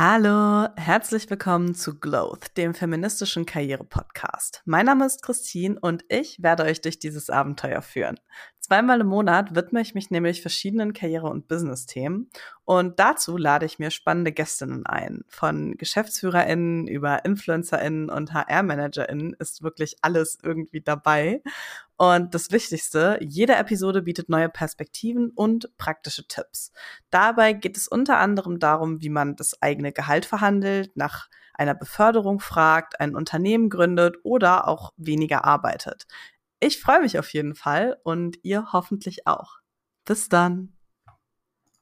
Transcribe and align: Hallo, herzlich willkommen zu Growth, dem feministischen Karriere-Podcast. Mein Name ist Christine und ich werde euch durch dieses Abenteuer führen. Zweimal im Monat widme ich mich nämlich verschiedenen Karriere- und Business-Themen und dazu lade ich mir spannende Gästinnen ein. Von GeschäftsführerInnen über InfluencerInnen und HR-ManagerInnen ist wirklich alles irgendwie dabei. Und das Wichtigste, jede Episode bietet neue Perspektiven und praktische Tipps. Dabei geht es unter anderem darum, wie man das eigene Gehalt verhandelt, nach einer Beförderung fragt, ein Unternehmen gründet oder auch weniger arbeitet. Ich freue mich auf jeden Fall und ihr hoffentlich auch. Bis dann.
Hallo, 0.00 0.68
herzlich 0.76 1.28
willkommen 1.28 1.74
zu 1.74 1.98
Growth, 1.98 2.56
dem 2.56 2.72
feministischen 2.72 3.46
Karriere-Podcast. 3.46 4.62
Mein 4.64 4.86
Name 4.86 5.04
ist 5.04 5.24
Christine 5.24 5.76
und 5.80 6.04
ich 6.08 6.40
werde 6.40 6.62
euch 6.62 6.80
durch 6.80 7.00
dieses 7.00 7.30
Abenteuer 7.30 7.82
führen. 7.82 8.20
Zweimal 8.60 9.00
im 9.00 9.08
Monat 9.08 9.56
widme 9.56 9.80
ich 9.80 9.96
mich 9.96 10.12
nämlich 10.12 10.40
verschiedenen 10.40 10.92
Karriere- 10.92 11.28
und 11.28 11.48
Business-Themen 11.48 12.30
und 12.64 13.00
dazu 13.00 13.36
lade 13.36 13.66
ich 13.66 13.80
mir 13.80 13.90
spannende 13.90 14.30
Gästinnen 14.30 14.86
ein. 14.86 15.24
Von 15.26 15.76
GeschäftsführerInnen 15.76 16.86
über 16.86 17.24
InfluencerInnen 17.24 18.08
und 18.08 18.32
HR-ManagerInnen 18.32 19.34
ist 19.40 19.64
wirklich 19.64 19.96
alles 20.02 20.38
irgendwie 20.40 20.80
dabei. 20.80 21.42
Und 21.98 22.32
das 22.32 22.52
Wichtigste, 22.52 23.18
jede 23.20 23.56
Episode 23.56 24.02
bietet 24.02 24.28
neue 24.28 24.48
Perspektiven 24.48 25.30
und 25.30 25.76
praktische 25.78 26.28
Tipps. 26.28 26.70
Dabei 27.10 27.52
geht 27.52 27.76
es 27.76 27.88
unter 27.88 28.18
anderem 28.18 28.60
darum, 28.60 29.02
wie 29.02 29.08
man 29.08 29.34
das 29.34 29.60
eigene 29.60 29.92
Gehalt 29.92 30.24
verhandelt, 30.24 30.96
nach 30.96 31.28
einer 31.54 31.74
Beförderung 31.74 32.38
fragt, 32.38 33.00
ein 33.00 33.16
Unternehmen 33.16 33.68
gründet 33.68 34.16
oder 34.22 34.68
auch 34.68 34.92
weniger 34.96 35.44
arbeitet. 35.44 36.06
Ich 36.60 36.80
freue 36.80 37.00
mich 37.00 37.18
auf 37.18 37.32
jeden 37.32 37.56
Fall 37.56 37.98
und 38.04 38.38
ihr 38.44 38.72
hoffentlich 38.72 39.26
auch. 39.26 39.58
Bis 40.04 40.28
dann. 40.28 40.77